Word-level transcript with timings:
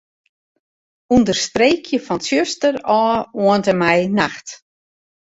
Understreekje 1.15 1.97
fan 2.05 2.19
'tsjuster' 2.21 2.81
ôf 2.99 3.21
oant 3.43 3.69
en 3.71 3.77
mei 3.81 3.99
'nacht'. 4.17 4.49